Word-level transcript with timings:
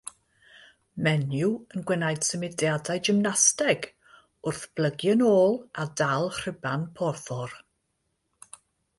Menyw 1.07 1.49
yn 1.79 1.83
gwneud 1.89 2.23
symudiad 2.29 2.87
gymnasteg 3.07 3.85
wrth 4.51 4.61
blygu'n 4.79 5.21
ôl 5.33 5.53
a 5.83 5.85
dal 6.01 6.25
rhuban 6.39 6.87
porffor. 7.01 7.55